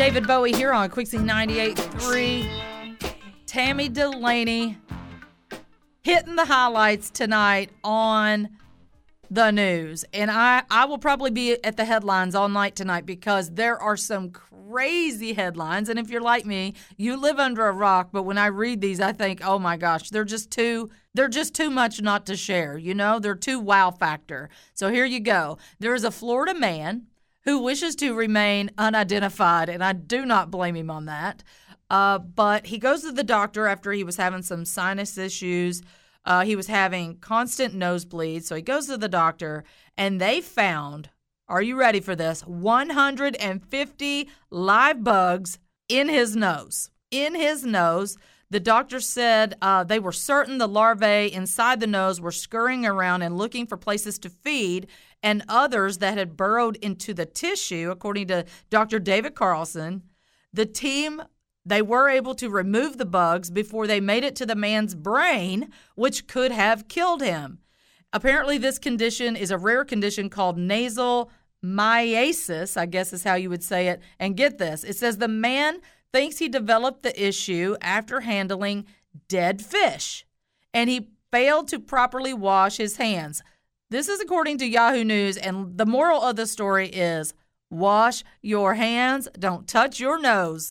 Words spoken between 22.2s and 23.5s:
to share, you know? They're